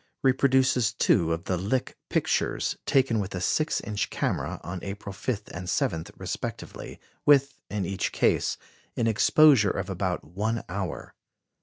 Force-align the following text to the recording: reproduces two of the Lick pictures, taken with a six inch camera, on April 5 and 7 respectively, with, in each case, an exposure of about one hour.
reproduces 0.23 0.93
two 0.93 1.31
of 1.31 1.43
the 1.43 1.57
Lick 1.57 1.95
pictures, 2.09 2.75
taken 2.87 3.19
with 3.19 3.35
a 3.35 3.39
six 3.39 3.79
inch 3.81 4.09
camera, 4.09 4.59
on 4.63 4.79
April 4.83 5.13
5 5.13 5.43
and 5.53 5.69
7 5.69 6.05
respectively, 6.17 6.99
with, 7.23 7.53
in 7.69 7.85
each 7.85 8.11
case, 8.11 8.57
an 8.97 9.05
exposure 9.05 9.69
of 9.69 9.91
about 9.91 10.23
one 10.25 10.63
hour. 10.67 11.13